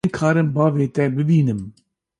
Nikarim 0.05 0.47
bavê 0.55 0.85
te 0.95 1.03
bibînim. 1.15 1.61